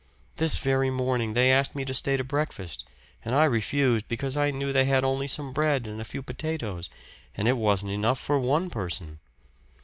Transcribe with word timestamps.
This 0.37 0.57
very 0.57 0.89
morning 0.89 1.35
they 1.35 1.51
asked 1.51 1.75
me 1.75 1.85
to 1.85 1.93
stay 1.93 2.17
to 2.17 2.23
breakfast, 2.23 2.85
and 3.23 3.35
I 3.35 3.45
refused, 3.45 4.07
because 4.07 4.35
I 4.35 4.49
knew 4.49 4.73
they 4.73 4.85
had 4.85 5.03
only 5.03 5.27
some 5.27 5.53
bread 5.53 5.85
and 5.85 6.01
a 6.01 6.05
few 6.05 6.23
potatoes, 6.23 6.89
and 7.37 7.47
it 7.47 7.53
wasn't 7.55 7.91
enough 7.91 8.17
for 8.19 8.39
one 8.39 8.71
person. 8.71 9.19